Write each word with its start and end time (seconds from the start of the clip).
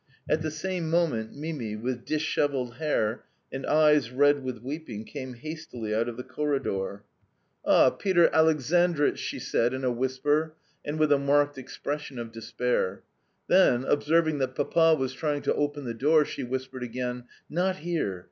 At 0.27 0.41
the 0.41 0.49
same 0.49 0.89
moment 0.89 1.35
Mimi, 1.37 1.75
with 1.75 2.05
dishevelled 2.05 2.77
hair 2.77 3.23
and 3.51 3.67
eyes 3.67 4.09
red 4.09 4.41
with 4.43 4.63
weeping 4.63 5.05
came 5.05 5.35
hastily 5.35 5.93
out 5.93 6.09
of 6.09 6.17
the 6.17 6.23
corridor. 6.23 7.03
"Ah, 7.63 7.91
Peter 7.91 8.27
Alexandritch!" 8.33 9.19
she 9.19 9.37
said 9.37 9.75
in 9.75 9.83
a 9.83 9.91
whisper 9.91 10.55
and 10.83 10.97
with 10.97 11.11
a 11.11 11.19
marked 11.19 11.59
expression 11.59 12.17
of 12.17 12.31
despair. 12.31 13.03
Then, 13.45 13.83
observing 13.85 14.39
that 14.39 14.55
Papa 14.55 14.95
was 14.97 15.13
trying 15.13 15.43
to 15.43 15.53
open 15.53 15.85
the 15.85 15.93
door, 15.93 16.25
she 16.25 16.41
whispered 16.43 16.81
again: 16.81 17.25
"Not 17.47 17.75
here. 17.75 18.19